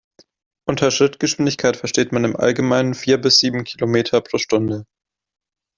[0.67, 4.87] Unter Schrittgeschwindigkeit versteht man im Allgemeinen vier bis sieben Kilometer pro Stunde.